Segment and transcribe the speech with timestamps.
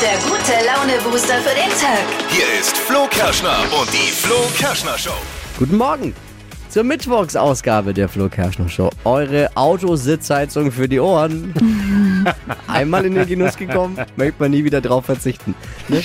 [0.00, 2.04] der gute Laune-Booster für den Tag.
[2.30, 5.10] Hier ist Flo Kerschner und die Flo Kerschner Show.
[5.58, 6.14] Guten Morgen
[6.68, 8.90] zur Mittwochsausgabe der Flo Kerschner Show.
[9.04, 11.52] Eure Autositzheizung für die Ohren.
[12.66, 15.54] Einmal in den Genuss gekommen, möchte man nie wieder drauf verzichten.
[15.88, 16.02] Ne?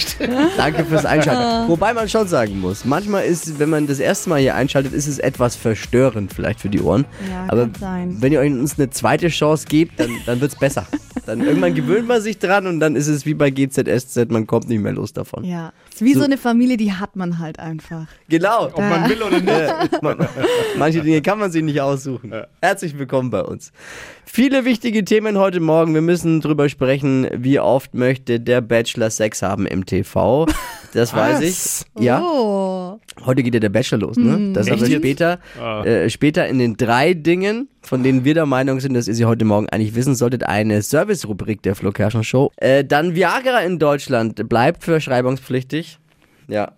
[0.58, 1.70] Danke fürs Einschalten.
[1.70, 5.08] Wobei man schon sagen muss, manchmal ist, wenn man das erste Mal hier einschaltet, ist
[5.08, 7.06] es etwas verstörend vielleicht für die Ohren.
[7.30, 8.18] Ja, Aber kann sein.
[8.20, 10.86] wenn ihr uns eine zweite Chance gebt, dann, dann wird es besser.
[11.26, 14.68] Dann irgendwann gewöhnt man sich dran und dann ist es wie bei GZSZ, man kommt
[14.68, 15.44] nicht mehr los davon.
[15.44, 18.08] Ja, ist wie so, So- eine Familie, die hat man halt einfach.
[18.30, 18.66] Genau.
[18.68, 20.02] Ob man will oder nicht.
[20.02, 20.28] Man-
[20.78, 22.34] Manche Dinge kann man sich nicht aussuchen.
[22.62, 23.72] Herzlich willkommen bei uns.
[24.26, 25.94] Viele wichtige Themen heute Morgen.
[25.94, 30.46] Wir müssen drüber sprechen, wie oft möchte der Bachelor Sex haben im TV.
[30.94, 31.86] Das weiß ich.
[32.04, 33.00] Ja, Oh.
[33.26, 34.54] heute geht ja der Bachelor los, ne?
[34.54, 35.00] Das Echt aber jetzt?
[35.02, 35.84] später, Ah.
[35.84, 39.26] äh, später in den drei Dingen, von denen wir der Meinung sind, dass ihr sie
[39.26, 42.52] heute Morgen eigentlich wissen solltet, eine Service-Rubrik der Flo Kerschner Show.
[42.58, 46.00] Äh, dann Viagra in Deutschland bleibt verschreibungspflichtig.
[46.48, 46.74] Ja.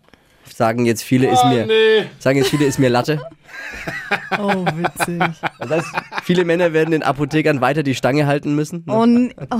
[0.53, 2.05] Sagen jetzt viele, ist mir, nee.
[2.19, 3.21] sagen jetzt viele, ist mir Latte.
[4.37, 5.21] Oh, witzig.
[5.59, 5.87] Das heißt,
[6.23, 8.83] viele Männer werden den Apothekern weiter die Stange halten müssen.
[8.85, 8.93] Ne?
[8.93, 9.59] Und oh,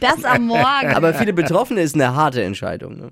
[0.00, 0.94] das am Morgen.
[0.94, 2.96] Aber viele Betroffene ist eine harte Entscheidung.
[2.96, 3.10] Ne?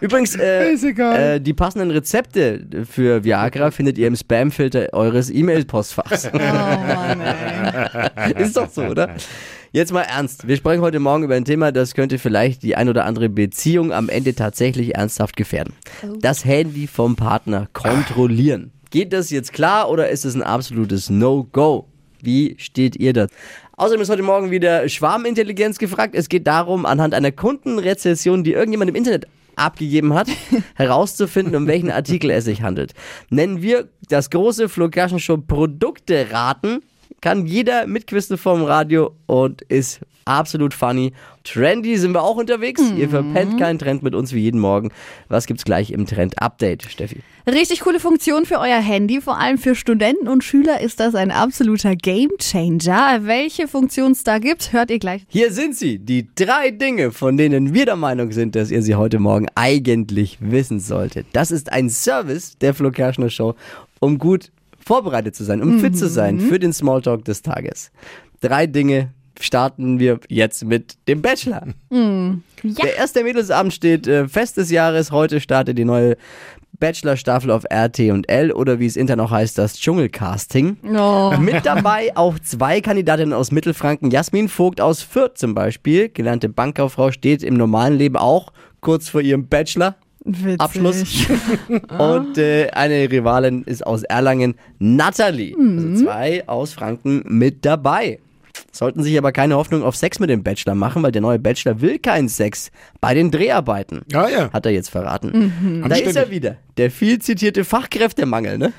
[0.00, 1.34] Übrigens, äh, Ist egal.
[1.36, 6.28] äh, die passenden Rezepte für Viagra findet ihr im Spamfilter eures E-Mail-Postfachs.
[6.32, 8.42] oh Mann, ey.
[8.42, 9.14] ist doch so, oder?
[9.74, 10.46] Jetzt mal ernst.
[10.46, 13.90] Wir sprechen heute Morgen über ein Thema, das könnte vielleicht die ein oder andere Beziehung
[13.90, 15.72] am Ende tatsächlich ernsthaft gefährden.
[16.20, 18.70] Das Handy vom Partner kontrollieren.
[18.90, 21.88] Geht das jetzt klar oder ist es ein absolutes No-Go?
[22.20, 23.28] Wie steht ihr da?
[23.78, 26.14] Außerdem ist heute Morgen wieder Schwarmintelligenz gefragt.
[26.14, 30.28] Es geht darum, anhand einer Kundenrezession, die irgendjemand im Internet abgegeben hat,
[30.74, 32.92] herauszufinden, um welchen Artikel es sich handelt.
[33.30, 36.82] Nennen wir das große Flo Show Produkte raten,
[37.22, 41.12] kann jeder mitquisten vom Radio und ist absolut funny.
[41.44, 42.82] Trendy sind wir auch unterwegs.
[42.96, 44.90] Ihr verpennt keinen Trend mit uns wie jeden Morgen.
[45.28, 47.20] Was gibt's gleich im Trend-Update, Steffi?
[47.46, 49.20] Richtig coole Funktion für euer Handy.
[49.20, 53.20] Vor allem für Studenten und Schüler ist das ein absoluter Gamechanger.
[53.22, 55.24] Welche Funktion es da gibt, hört ihr gleich.
[55.28, 58.94] Hier sind sie, die drei Dinge, von denen wir der Meinung sind, dass ihr sie
[58.94, 61.26] heute Morgen eigentlich wissen solltet.
[61.32, 63.54] Das ist ein Service der Flo Kerschner Show,
[63.98, 64.50] um gut
[64.84, 67.90] vorbereitet zu sein, um fit zu sein für den Smalltalk des Tages.
[68.40, 69.10] Drei Dinge
[69.40, 71.68] starten wir jetzt mit dem Bachelor.
[72.62, 75.10] Der erste Mädelsabend steht äh, fest des Jahres.
[75.10, 76.16] Heute startet die neue
[76.78, 80.78] Bachelor-Staffel auf RT und L oder wie es intern auch heißt, das Dschungelcasting.
[80.96, 81.32] Oh.
[81.38, 84.10] Mit dabei auch zwei Kandidatinnen aus Mittelfranken.
[84.10, 89.20] Jasmin Vogt aus Fürth zum Beispiel, gelernte Bankkauffrau, steht im normalen Leben auch kurz vor
[89.20, 89.94] ihrem Bachelor.
[90.24, 90.60] Witzig.
[90.60, 91.26] Abschluss.
[91.98, 95.56] Und äh, eine Rivalin ist aus Erlangen, Natalie.
[95.56, 98.18] Also zwei aus Franken mit dabei.
[98.74, 101.82] Sollten sich aber keine Hoffnung auf Sex mit dem Bachelor machen, weil der neue Bachelor
[101.82, 102.70] will keinen Sex
[103.02, 104.00] bei den Dreharbeiten.
[104.10, 104.50] Ja, ja.
[104.50, 105.84] Hat er jetzt verraten.
[105.86, 106.56] Da ist er wieder.
[106.78, 108.72] Der viel zitierte Fachkräftemangel, ne?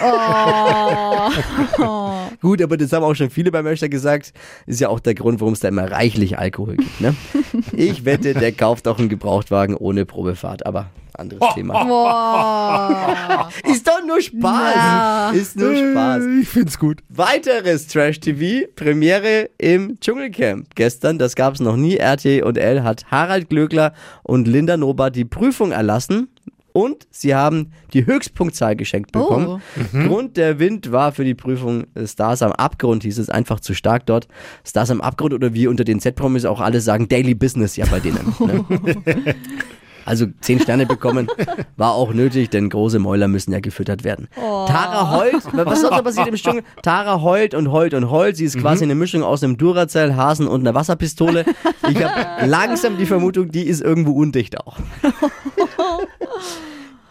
[2.42, 4.34] Gut, aber das haben auch schon viele beim Bachelor gesagt.
[4.66, 7.16] Ist ja auch der Grund, warum es da immer reichlich Alkohol gibt, ne?
[7.72, 11.84] Ich wette, der kauft auch einen Gebrauchtwagen ohne Probefahrt, aber anderes Thema.
[11.84, 13.48] Boah.
[13.70, 14.74] Ist doch nur Spaß.
[14.74, 15.30] Ja.
[15.30, 16.24] Ist nur Spaß.
[16.40, 17.02] Ich find's gut.
[17.08, 20.74] Weiteres Trash-TV, Premiere im Dschungelcamp.
[20.74, 23.92] Gestern, das gab es noch nie, RT und L hat Harald Glöckler
[24.22, 26.28] und Linda Nober die Prüfung erlassen.
[26.72, 29.60] Und sie haben die Höchstpunktzahl geschenkt bekommen.
[29.90, 33.74] Grund der Wind war für die Prüfung äh, Stars am Abgrund, hieß es einfach zu
[33.74, 34.28] stark dort.
[34.64, 37.98] Stars am Abgrund oder wie unter den Z-Promis auch alle sagen, Daily Business ja bei
[37.98, 38.32] denen.
[38.38, 38.64] Ne?
[40.08, 41.28] Also zehn Sterne bekommen
[41.76, 44.28] war auch nötig, denn große Mäuler müssen ja gefüttert werden.
[44.34, 46.62] Tara heult, was sonst noch passiert im Dschungel?
[46.82, 48.38] Tara heult und heult und heult.
[48.38, 51.44] Sie ist quasi eine Mischung aus einem Duracell, Hasen und einer Wasserpistole.
[51.90, 54.78] Ich habe langsam die Vermutung, die ist irgendwo undicht auch.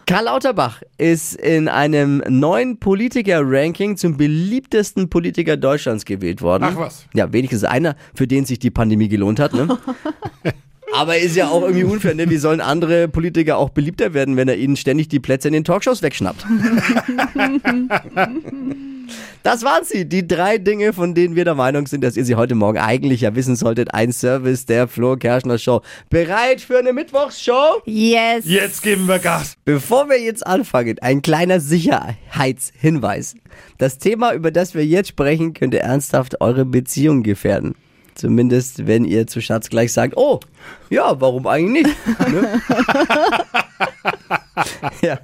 [0.06, 6.64] Karl Lauterbach ist in einem neuen Politiker-Ranking zum beliebtesten Politiker Deutschlands gewählt worden.
[6.66, 7.04] Ach was.
[7.14, 9.52] Ja, wenigstens einer, für den sich die Pandemie gelohnt hat.
[9.54, 9.78] Ne?
[10.94, 12.28] Aber ist ja auch irgendwie unfair, ne?
[12.30, 15.64] Wie sollen andere Politiker auch beliebter werden, wenn er ihnen ständig die Plätze in den
[15.64, 16.44] Talkshows wegschnappt?
[19.42, 22.34] Das waren sie, die drei Dinge, von denen wir der Meinung sind, dass ihr sie
[22.34, 23.94] heute Morgen eigentlich ja wissen solltet.
[23.94, 25.80] Ein Service der Flo Kerschner Show.
[26.10, 27.82] Bereit für eine Mittwochsshow?
[27.86, 28.44] Yes.
[28.44, 29.56] Jetzt geben wir Gas.
[29.64, 33.36] Bevor wir jetzt anfangen, ein kleiner Sicherheitshinweis.
[33.78, 37.74] Das Thema, über das wir jetzt sprechen, könnte ernsthaft eure Beziehung gefährden.
[38.18, 40.40] Zumindest, wenn ihr zu Schatz gleich sagt, oh,
[40.90, 42.28] ja, warum eigentlich nicht?
[42.28, 42.60] Ne?
[45.02, 45.20] ja.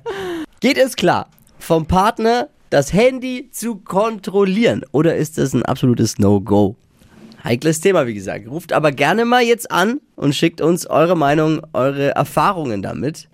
[0.61, 6.77] Geht es klar, vom Partner das Handy zu kontrollieren oder ist das ein absolutes No-Go?
[7.43, 8.49] Heikles Thema, wie gesagt.
[8.49, 13.29] Ruft aber gerne mal jetzt an und schickt uns eure Meinung, eure Erfahrungen damit.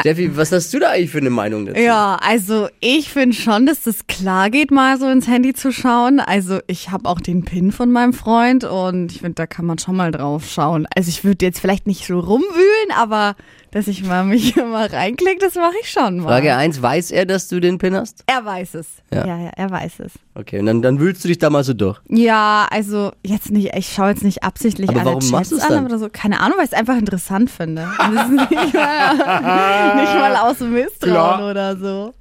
[0.00, 1.80] Steffi, was hast du da eigentlich für eine Meinung dazu?
[1.80, 6.20] Ja, also ich finde schon, dass das klar geht, mal so ins Handy zu schauen.
[6.20, 9.78] Also ich habe auch den PIN von meinem Freund und ich finde, da kann man
[9.78, 10.86] schon mal drauf schauen.
[10.94, 13.36] Also ich würde jetzt vielleicht nicht so rumwühlen, aber
[13.76, 16.28] dass ich mal mich mal reinklicke, das mache ich schon mal.
[16.28, 18.24] Frage 1, weiß er, dass du den PIN hast?
[18.26, 18.86] Er weiß es.
[19.12, 19.26] Ja.
[19.26, 20.12] Ja, ja, er weiß es.
[20.34, 22.00] Okay, und dann, dann wühlst du dich da mal so durch.
[22.08, 25.60] Ja, also jetzt nicht, ich schaue jetzt nicht absichtlich Aber alle warum Chats machst du's
[25.60, 25.84] an dann?
[25.84, 26.08] oder so.
[26.10, 27.82] Keine Ahnung, weil ich es einfach interessant finde.
[28.08, 29.14] Und das ist nicht, mal,
[29.96, 31.50] nicht mal aus Misstrauen Klar.
[31.50, 32.14] oder so.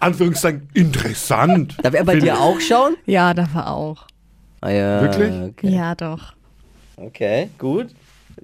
[0.00, 1.76] Anführungszeichen interessant.
[1.82, 2.94] Darf er bei dir auch schauen?
[3.06, 4.06] Ja, dafür auch.
[4.60, 5.32] Ah, ja, Wirklich?
[5.32, 5.70] Okay.
[5.70, 6.34] Ja, doch.
[6.98, 7.88] okay, gut.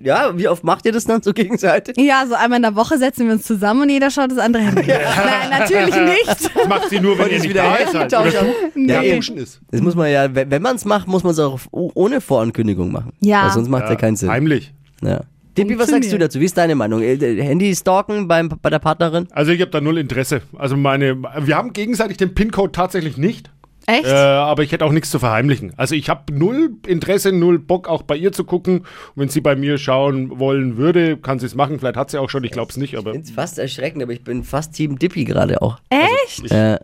[0.03, 1.97] Ja, wie oft macht ihr das dann so gegenseitig?
[1.99, 4.63] Ja, so einmal in der Woche setzen wir uns zusammen und jeder schaut das andere
[4.63, 4.87] Handy.
[4.87, 6.27] Nein, natürlich nicht.
[6.57, 7.65] Das macht sie nur, wenn ihr ist nicht wieder
[8.09, 8.21] da.
[8.21, 8.93] Oder Nee.
[8.93, 9.17] ja, eben.
[9.17, 9.61] duschen ist.
[9.71, 12.91] Das muss man ja, wenn man es macht, muss man es auch oh- ohne Vorankündigung
[12.93, 13.13] machen.
[13.21, 13.45] Ja.
[13.45, 14.31] Weil sonst macht es ja, keinen Sinn.
[14.31, 14.73] Heimlich.
[15.03, 15.21] Ja.
[15.57, 16.39] Dippi, was sagst du dazu?
[16.41, 17.01] Wie ist deine Meinung?
[17.03, 19.27] Äh, Handy stalken beim, bei der Partnerin?
[19.31, 20.43] Also ich habe da null Interesse.
[20.59, 23.51] Also meine, wir haben gegenseitig den PIN-Code tatsächlich nicht.
[23.87, 24.06] Echt?
[24.06, 25.73] Äh, aber ich hätte auch nichts zu verheimlichen.
[25.77, 28.81] Also ich habe null Interesse, null Bock auch bei ihr zu gucken.
[28.81, 31.79] Und wenn sie bei mir schauen wollen würde, kann sie es machen.
[31.79, 32.97] Vielleicht hat sie auch schon, ich glaube es nicht.
[32.97, 35.79] Aber Ich finde fast erschreckend, aber ich bin fast Team Dippi gerade auch.
[35.88, 36.50] Echt?
[36.50, 36.79] Äh,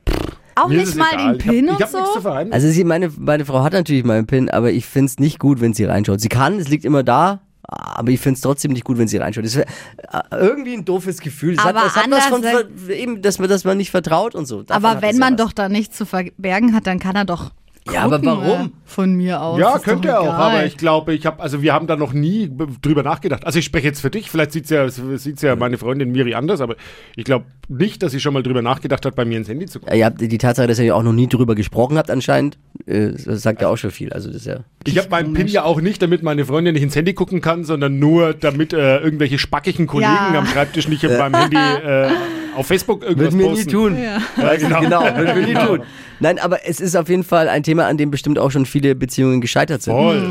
[0.54, 1.38] auch mir nicht mal egal.
[1.38, 2.20] den PIN ich hab, und ich hab nichts zu so?
[2.20, 2.52] verheimlichen.
[2.52, 5.60] also sie, meine, meine Frau hat natürlich meinen PIN, aber ich finde es nicht gut,
[5.60, 6.20] wenn sie reinschaut.
[6.20, 9.16] Sie kann, es liegt immer da, aber ich finde es trotzdem nicht gut, wenn sie
[9.18, 9.44] reinschaut.
[9.44, 9.64] Das ist
[10.32, 11.54] irgendwie ein doofes Gefühl.
[11.54, 14.34] Es Aber hat, es hat was von, anders- eben, dass man, dass man nicht vertraut
[14.34, 14.62] und so.
[14.62, 15.46] Davon Aber wenn man was.
[15.46, 17.52] doch da nichts zu verbergen hat, dann kann er doch.
[17.90, 18.66] Ja, aber warum?
[18.66, 19.58] äh, Von mir aus.
[19.58, 21.96] Ja, Ist könnte doch er auch, aber ich glaube, ich habe, also wir haben da
[21.96, 22.48] noch nie
[22.80, 23.44] drüber nachgedacht.
[23.44, 26.60] Also ich spreche jetzt für dich, vielleicht sieht's ja, sieht's ja meine Freundin Miri anders,
[26.60, 26.76] aber
[27.16, 29.80] ich glaube nicht, dass sie schon mal drüber nachgedacht hat, bei mir ins Handy zu
[29.80, 29.96] gucken.
[29.96, 32.56] Ihr habt die Tatsache, dass ihr ja auch noch nie drüber gesprochen habt anscheinend,
[32.86, 34.12] äh, das sagt ja auch schon viel.
[34.12, 34.60] Also das ist ja.
[34.84, 37.64] Ich habe meinen PIN ja auch nicht, damit meine Freundin nicht ins Handy gucken kann,
[37.64, 40.38] sondern nur, damit äh, irgendwelche spackigen Kollegen Ja.
[40.38, 42.10] am Schreibtisch nicht auf meinem Handy äh,
[42.56, 43.66] auf Facebook irgendwas Würden wir posten.
[43.66, 43.98] nie tun.
[43.98, 44.80] Ja, genau.
[44.80, 45.82] Genau, würden wir nie tun.
[46.20, 48.94] Nein, aber es ist auf jeden Fall ein Thema, an dem bestimmt auch schon viele
[48.94, 49.94] Beziehungen gescheitert sind.
[49.94, 50.28] Voll.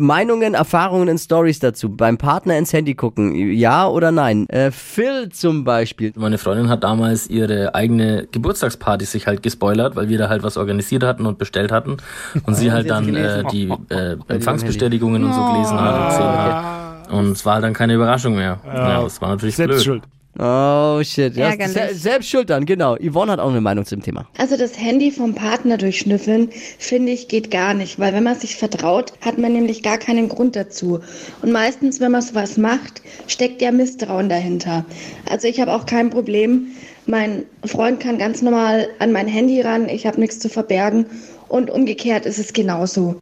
[0.00, 1.90] Meinungen, Erfahrungen und Stories dazu.
[1.94, 4.48] Beim Partner ins Handy gucken, ja oder nein?
[4.48, 6.12] Äh, Phil zum Beispiel.
[6.16, 10.56] Meine Freundin hat damals ihre eigene Geburtstagsparty sich halt gespoilert, weil wir da halt was
[10.56, 11.98] organisiert hatten und bestellt hatten.
[12.44, 17.12] Und sie halt dann äh, die äh, Empfangsbestätigungen und so gelesen hat und gesehen hat.
[17.12, 18.58] Und es war halt dann keine Überraschung mehr.
[18.66, 19.84] Ja, das war natürlich Selbst blöd.
[19.84, 20.02] schuld.
[20.38, 21.34] Oh shit.
[21.36, 21.52] Ja,
[21.92, 22.96] selbst schuld dann, genau.
[22.96, 24.28] Yvonne hat auch eine Meinung zum Thema.
[24.38, 28.54] Also das Handy vom Partner durchschnüffeln, finde ich, geht gar nicht, weil wenn man sich
[28.54, 31.00] vertraut, hat man nämlich gar keinen Grund dazu.
[31.42, 34.84] Und meistens, wenn man sowas macht, steckt ja Misstrauen dahinter.
[35.28, 36.68] Also ich habe auch kein Problem.
[37.06, 41.06] Mein Freund kann ganz normal an mein Handy ran, ich habe nichts zu verbergen.
[41.48, 43.20] Und umgekehrt ist es genauso.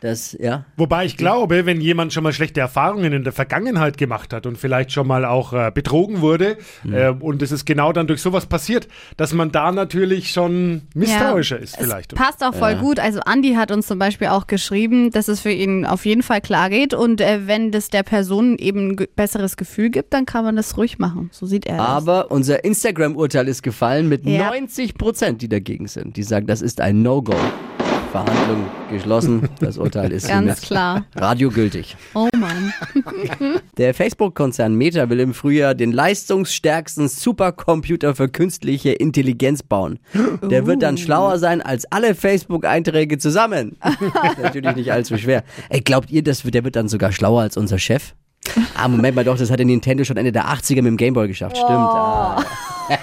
[0.00, 0.64] Das, ja.
[0.76, 4.56] Wobei ich glaube, wenn jemand schon mal schlechte Erfahrungen in der Vergangenheit gemacht hat und
[4.56, 6.56] vielleicht schon mal auch äh, betrogen wurde
[6.90, 8.86] äh, und es ist genau dann durch sowas passiert,
[9.16, 12.14] dass man da natürlich schon misstrauischer ist Es vielleicht.
[12.14, 13.00] passt auch voll gut.
[13.00, 16.40] Also Andi hat uns zum Beispiel auch geschrieben, dass es für ihn auf jeden Fall
[16.40, 20.26] klar geht und äh, wenn das der Person eben ein ge- besseres Gefühl gibt, dann
[20.26, 21.30] kann man das ruhig machen.
[21.32, 21.86] So sieht er das.
[21.86, 24.50] Aber unser Instagram-Urteil ist gefallen mit Ja.
[24.50, 26.16] 90 Prozent, die dagegen sind.
[26.16, 27.34] Die sagen, das ist ein No-Go.
[28.10, 29.48] Verhandlung geschlossen.
[29.60, 31.04] Das Urteil ist Ganz klar.
[31.14, 31.96] radiogültig.
[32.14, 32.72] Oh Mann.
[33.76, 39.98] Der Facebook-Konzern Meta will im Frühjahr den leistungsstärksten Supercomputer für künstliche Intelligenz bauen.
[40.42, 43.76] Der wird dann schlauer sein als alle Facebook-Einträge zusammen.
[43.84, 45.44] ist natürlich nicht allzu schwer.
[45.68, 48.14] Ey, glaubt ihr, das wird, der wird dann sogar schlauer als unser Chef?
[48.74, 51.56] Ah, Moment mal doch, das hatte Nintendo schon Ende der 80er mit dem Gameboy geschafft.
[51.56, 51.70] Stimmt.
[51.70, 52.42] Ah.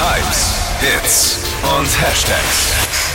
[0.00, 1.38] Hypes, Hits
[1.78, 2.72] und Hashtags.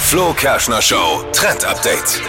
[0.09, 2.21] Flo Kerschner Show Trend Update.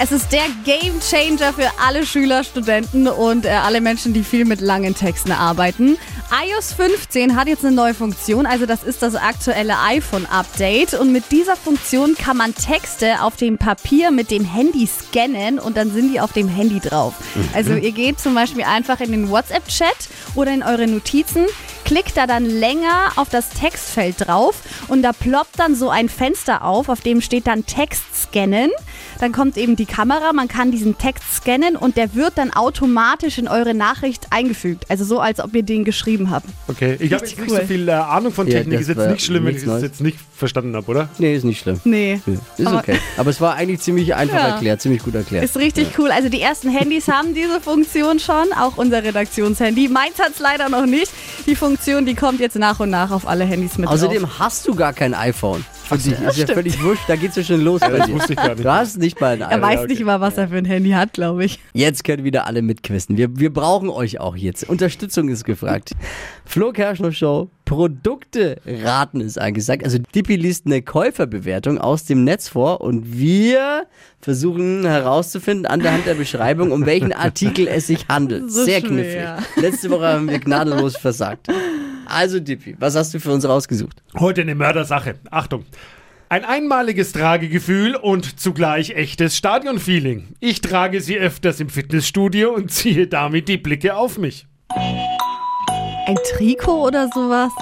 [0.00, 4.44] Es ist der Game Changer für alle Schüler, Studenten und äh, alle Menschen, die viel
[4.44, 5.98] mit langen Texten arbeiten.
[6.30, 10.94] iOS 15 hat jetzt eine neue Funktion, also das ist das aktuelle iPhone-Update.
[10.94, 15.76] Und mit dieser Funktion kann man Texte auf dem Papier mit dem Handy scannen und
[15.76, 17.14] dann sind die auf dem Handy drauf.
[17.52, 21.46] Also ihr geht zum Beispiel einfach in den WhatsApp-Chat oder in eure Notizen,
[21.90, 24.54] klickt da dann länger auf das Textfeld drauf
[24.86, 28.70] und da ploppt dann so ein Fenster auf, auf dem steht dann Text scannen.
[29.18, 33.38] Dann kommt eben die Kamera, man kann diesen Text scannen und der wird dann automatisch
[33.38, 34.84] in eure Nachricht eingefügt.
[34.88, 36.46] Also so, als ob ihr den geschrieben habt.
[36.68, 37.60] Okay, ich habe jetzt Richtig nicht cool.
[37.60, 38.78] so viel äh, Ahnung von Ja, Technik.
[38.78, 41.08] das ist jetzt nicht schlimm, wenn ich es jetzt nicht verstanden habe, oder?
[41.18, 41.80] Nee, ist nicht schlimm.
[41.82, 42.20] Nee.
[42.56, 43.00] Ist Aber- okay.
[43.16, 44.48] Aber es war eigentlich ziemlich einfach Ja.
[44.54, 45.44] erklärt, ziemlich gut erklärt.
[45.44, 46.12] Ist richtig cool.
[46.12, 49.88] Also die ersten Handys haben diese Funktion schon, auch unser Redaktionshandy.
[49.88, 51.10] Meins hat es leider noch nicht.
[51.46, 53.94] Die Funktion, die kommt jetzt nach und nach auf alle Handys mit drauf.
[53.94, 55.64] Außerdem hast du gar kein iPhone.
[55.90, 56.20] Für dich.
[56.20, 58.64] Ist ja völlig wurscht, da geht's ja schon los bei das wusste ich gar nicht.
[58.64, 61.12] Du hast nicht mal ein Er weiß nicht mal, was er für ein Handy hat,
[61.12, 61.58] glaube ich.
[61.72, 63.16] Jetzt können wieder alle mitquissen.
[63.16, 64.68] Wir, wir brauchen euch auch jetzt.
[64.68, 65.92] Unterstützung ist gefragt.
[66.44, 69.84] Flo Kerschner Show, Produkte raten ist angesagt.
[69.84, 73.86] Also Dippi liest eine Käuferbewertung aus dem Netz vor und wir
[74.20, 78.50] versuchen herauszufinden an der Hand der Beschreibung, um welchen Artikel es sich handelt.
[78.50, 78.88] So Sehr schwer.
[78.90, 79.62] knifflig.
[79.62, 81.46] Letzte Woche haben wir gnadenlos versagt.
[82.10, 84.02] Also Dippi, was hast du für uns rausgesucht?
[84.18, 85.14] Heute eine Mördersache.
[85.30, 85.64] Achtung.
[86.28, 90.34] Ein einmaliges Tragegefühl und zugleich echtes Stadionfeeling.
[90.40, 94.46] Ich trage sie öfters im Fitnessstudio und ziehe damit die Blicke auf mich.
[96.06, 97.52] Ein Trikot oder sowas?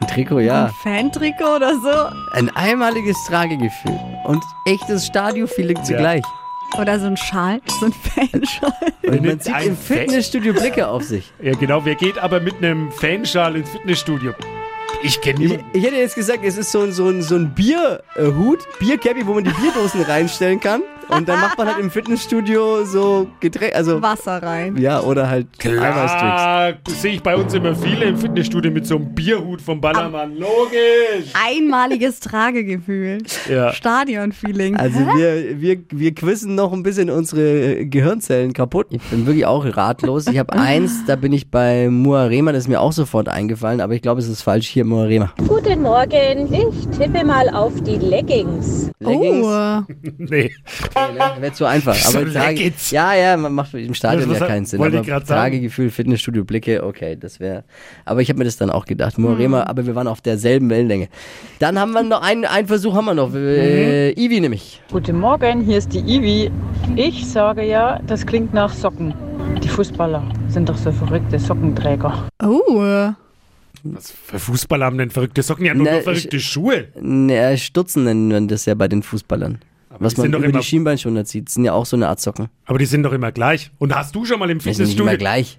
[0.00, 0.66] Ein Trikot, ja.
[0.66, 2.36] Ein Fan-Trikot oder so?
[2.36, 6.22] Ein einmaliges Tragegefühl und echtes Stadionfeeling zugleich.
[6.76, 7.60] Oder so ein Schal?
[7.80, 8.72] So ein Fanschal?
[9.06, 11.32] Und man zieht im Fitnessstudio Blicke auf sich.
[11.40, 11.84] Ja, genau.
[11.84, 14.32] Wer geht aber mit einem Fanschal ins Fitnessstudio?
[15.02, 15.78] Ich kenne Ich, niemanden.
[15.78, 19.34] ich hätte jetzt gesagt, es ist so, ein- so ein, so ein Bierhut, Biercappy, wo
[19.34, 20.82] man die Bierdosen reinstellen kann.
[21.08, 24.76] Und dann macht man halt im Fitnessstudio so Getränke, also Wasser rein.
[24.76, 27.00] ja, oder halt Eiweißdrinks.
[27.02, 30.36] Sehe ich bei uns immer viele im Fitnessstudio mit so einem Bierhut vom Ballermann.
[30.36, 31.32] Logisch.
[31.34, 33.18] Einmaliges Tragegefühl.
[33.48, 33.72] Ja.
[33.72, 34.76] Stadion-Feeling.
[34.76, 38.88] Also wir, wir, wir quizzen noch ein bisschen unsere Gehirnzellen kaputt.
[38.90, 40.26] Ich bin wirklich auch ratlos.
[40.26, 43.94] Ich habe eins, da bin ich bei Muarema, das ist mir auch sofort eingefallen, aber
[43.94, 45.32] ich glaube, es ist falsch hier, Muarema.
[45.46, 48.90] Guten Morgen, ich tippe mal auf die Leggings.
[49.00, 49.46] Leggings?
[49.46, 49.82] Oh,
[50.18, 50.50] Nee.
[51.40, 51.94] Wäre zu einfach.
[51.94, 52.90] So Aber Trage, Leggings.
[52.90, 54.78] ja, ja, man macht im Stadion ja keinen Sinn.
[54.78, 55.40] wollte Aber ich grad sagen.
[55.40, 57.64] Tragegefühl, Fitnessstudio, Blicke, okay, das wäre.
[58.04, 59.18] Aber ich habe mir das dann auch gedacht.
[59.18, 61.08] Morema, aber wir waren auf derselben Wellenlänge.
[61.58, 63.34] Dann haben wir noch einen, einen Versuch haben wir noch.
[63.34, 64.80] Äh, Ivi nämlich.
[64.90, 66.50] Guten Morgen, hier ist die Ivi.
[66.96, 69.14] Ich sage ja, das klingt nach Socken.
[69.62, 72.28] Die Fußballer sind doch so verrückte Sockenträger.
[72.42, 73.12] oh.
[73.84, 75.64] Was für Fußballer haben denn verrückte Socken?
[75.64, 76.88] Die haben Na, nur verrückte Schuhe.
[77.00, 79.58] Ne, Stutzen nennen man das ja bei den Fußballern.
[80.00, 82.20] Was die man über die immer- Schienbeinschoner zieht, das sind ja auch so eine Art
[82.20, 82.48] Socken.
[82.66, 83.70] Aber die sind doch immer gleich.
[83.78, 85.18] Und hast du schon mal im Die sind immer Fitnessstudio...
[85.18, 85.58] gleich.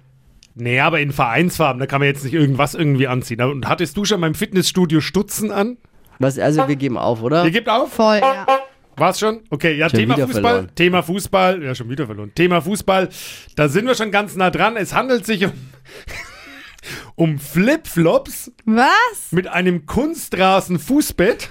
[0.54, 3.40] Nee, aber in Vereinsfarben, da kann man jetzt nicht irgendwas irgendwie anziehen.
[3.42, 5.76] Und hattest du schon mal im Fitnessstudio Stutzen an?
[6.18, 7.44] Was, also wir geben auf, oder?
[7.44, 7.92] Ihr gebt auf?
[7.92, 8.46] Voll, ja.
[8.96, 9.40] War's schon?
[9.48, 10.42] Okay, ja, Schon Thema Fußball.
[10.42, 10.68] verloren.
[10.74, 11.62] Thema Fußball.
[11.62, 12.32] Ja, schon wieder verloren.
[12.34, 13.08] Thema Fußball.
[13.56, 14.76] Da sind wir schon ganz nah dran.
[14.76, 15.52] Es handelt sich um,
[17.14, 18.88] um Flipflops Was?
[19.30, 21.48] mit einem Kunstrasen-Fußbett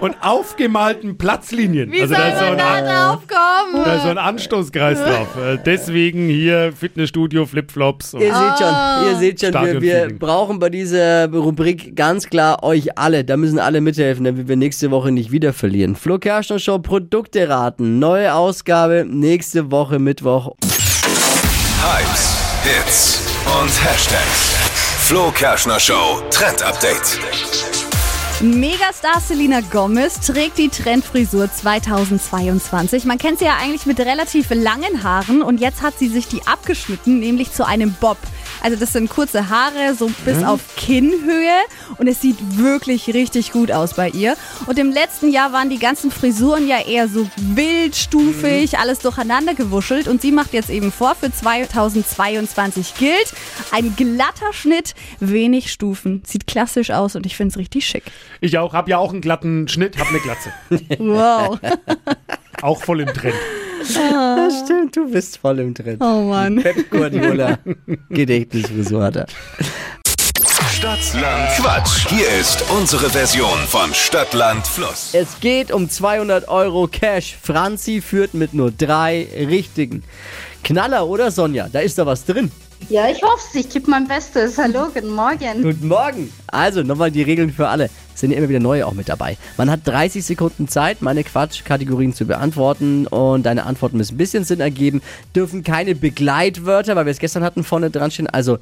[0.00, 1.90] und aufgemalten Platzlinien.
[1.92, 3.84] Wie also soll da ist so ein, da drauf kommen?
[3.84, 5.36] da ist so ein Anstoßkreis drauf.
[5.36, 8.14] Äh, Deswegen hier Fitnessstudio, Flipflops.
[8.14, 12.98] Ihr seht schon, ihr seht schon, wir, wir brauchen bei dieser Rubrik ganz klar euch
[12.98, 13.24] alle.
[13.24, 15.96] Da müssen alle mithelfen, damit wir nächste Woche nicht wieder verlieren.
[15.96, 17.98] Flo Kerschner Show Produkte raten.
[17.98, 20.54] Neue Ausgabe nächste Woche Mittwoch.
[21.80, 23.22] Hypes, Hits
[23.60, 24.56] und Hashtags.
[25.00, 27.18] Flo Kerschner Show Trend Update.
[28.40, 33.04] Megastar Selena Gomez trägt die Trendfrisur 2022.
[33.04, 36.46] Man kennt sie ja eigentlich mit relativ langen Haaren und jetzt hat sie sich die
[36.46, 38.16] abgeschnitten, nämlich zu einem Bob.
[38.62, 41.58] Also das sind kurze Haare, so bis auf Kinnhöhe
[41.98, 44.36] und es sieht wirklich richtig gut aus bei ihr.
[44.66, 50.08] Und im letzten Jahr waren die ganzen Frisuren ja eher so wildstufig, alles durcheinander gewuschelt
[50.08, 53.32] und sie macht jetzt eben vor, für 2022 gilt
[53.70, 56.22] ein glatter Schnitt, wenig Stufen.
[56.26, 58.04] Sieht klassisch aus und ich finde es richtig schick.
[58.40, 60.52] Ich auch, hab ja auch einen glatten Schnitt, hab eine Glatze.
[60.98, 61.58] Wow.
[62.62, 63.34] auch voll im Trend.
[63.78, 66.02] Das stimmt, du bist voll im Trend.
[66.02, 66.56] Oh Mann.
[66.56, 67.58] Pep Guardiola,
[68.10, 69.26] Gedächtnisfrisur hat er.
[70.70, 72.06] Stadtland Quatsch.
[72.08, 75.10] Hier ist unsere Version von Stadtland Fluss.
[75.12, 77.36] Es geht um 200 Euro Cash.
[77.42, 80.04] Franzi führt mit nur drei richtigen.
[80.62, 81.68] Knaller, oder Sonja?
[81.72, 82.50] Da ist da was drin.
[82.88, 83.54] Ja, ich hoffe es.
[83.54, 84.56] Ich gebe mein Bestes.
[84.56, 85.62] Hallo, guten Morgen.
[85.62, 86.32] Guten Morgen.
[86.46, 87.90] Also, nochmal die Regeln für alle.
[88.14, 89.36] Es sind ja immer wieder neue auch mit dabei.
[89.58, 94.44] Man hat 30 Sekunden Zeit, meine Quatschkategorien zu beantworten und deine Antworten müssen ein bisschen
[94.44, 95.02] Sinn ergeben.
[95.36, 98.26] Dürfen keine Begleitwörter, weil wir es gestern hatten, vorne dran stehen.
[98.26, 98.58] Also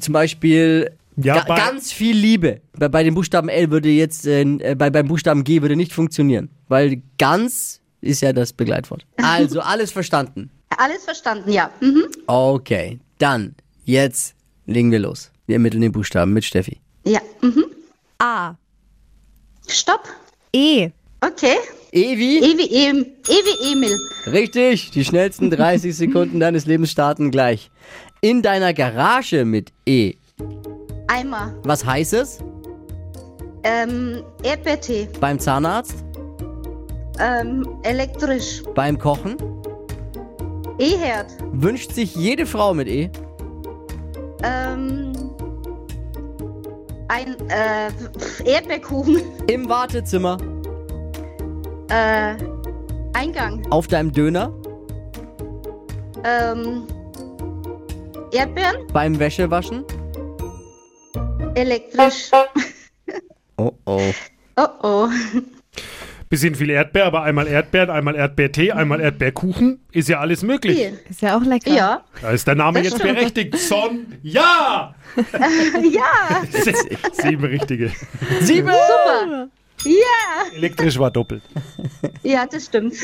[0.00, 2.62] zum Beispiel Ja, ga ganz viel Liebe.
[2.76, 5.92] Bei, bei dem Buchstaben L würde jetzt, äh, äh, bei, beim Buchstaben G würde nicht
[5.92, 9.04] funktionieren, weil ganz ist ja das Begleitwort.
[9.22, 10.50] Also, alles verstanden.
[10.76, 11.70] Alles verstanden, ja.
[11.80, 12.04] Mhm.
[12.26, 14.34] Okay, dann, jetzt
[14.66, 15.30] legen wir los.
[15.46, 16.80] Wir ermitteln den Buchstaben mit Steffi.
[17.04, 17.20] Ja.
[17.42, 17.64] Mhm.
[18.18, 18.54] A.
[19.66, 20.08] Stopp.
[20.52, 20.90] E.
[21.20, 21.56] Okay.
[21.92, 22.38] Evi?
[22.38, 23.96] Ewi, em, Ewi Emil.
[24.26, 27.70] Richtig, die schnellsten 30 Sekunden deines Lebens starten gleich.
[28.20, 30.14] In deiner Garage mit E.
[31.06, 31.54] Eimer.
[31.64, 32.38] Was heißt es?
[33.62, 35.08] Ähm, Erdbeertee.
[35.20, 36.04] Beim Zahnarzt?
[37.18, 38.62] Ähm, elektrisch.
[38.74, 39.36] Beim Kochen?
[40.78, 41.32] E-Herd.
[41.52, 43.10] Wünscht sich jede Frau mit E?
[44.42, 45.12] Ähm,
[47.08, 47.90] Ein äh,
[48.44, 49.20] Erdbeerkuchen.
[49.48, 50.38] Im Wartezimmer.
[51.88, 52.36] Äh,
[53.14, 53.66] Eingang.
[53.70, 54.52] Auf deinem Döner.
[56.24, 56.86] Ähm,
[58.32, 58.86] Erdbeeren.
[58.92, 59.84] Beim Wäschewaschen.
[61.54, 62.30] Elektrisch.
[63.56, 64.00] Oh oh.
[64.56, 65.08] Oh oh.
[66.28, 69.80] Bisschen viel Erdbeer, aber einmal Erdbeeren, einmal Erdbeertee, einmal Erdbeerkuchen.
[69.92, 70.76] Ist ja alles möglich.
[70.78, 70.98] Viel.
[71.08, 71.70] Ist ja auch lecker.
[71.72, 72.04] Ja.
[72.20, 73.14] Da ist der Name Das jetzt stimmt.
[73.16, 73.56] berechtigt.
[73.58, 74.94] Son, ja!
[75.90, 76.42] ja.
[77.12, 77.90] Sieben richtige.
[78.40, 78.68] Sieben!
[78.68, 79.48] Super.
[79.84, 80.56] Ja.
[80.56, 81.42] Elektrisch war doppelt.
[82.22, 82.94] Ja, das stimmt.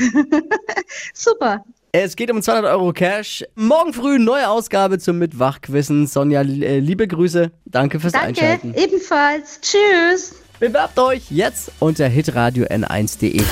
[1.15, 1.65] Super.
[1.93, 3.45] Es geht um 200 Euro Cash.
[3.55, 6.07] Morgen früh neue Ausgabe zum Mitwachquissen.
[6.07, 7.53] Sonja, äh, liebe Grüße.
[7.65, 8.29] Danke fürs Danke.
[8.29, 8.75] Einschalten.
[8.75, 9.61] Ebenfalls.
[9.61, 10.35] Tschüss.
[10.61, 13.43] Bewerbt euch jetzt unter hitradio n1.de.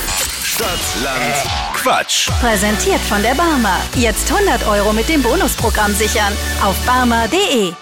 [0.45, 1.35] Stadtland
[1.75, 2.29] Quatsch.
[2.41, 3.81] Präsentiert von der Barmer.
[3.97, 6.33] Jetzt 100 Euro mit dem Bonusprogramm sichern.
[6.63, 7.73] Auf barmer.de.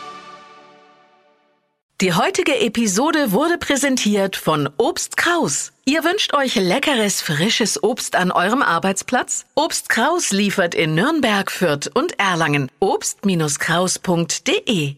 [2.00, 5.72] Die heutige Episode wurde präsentiert von Obst Kraus.
[5.84, 9.44] Ihr wünscht euch leckeres, frisches Obst an eurem Arbeitsplatz?
[9.54, 12.70] Obst Kraus liefert in Nürnberg, Fürth und Erlangen.
[12.80, 14.94] Obst-Kraus.de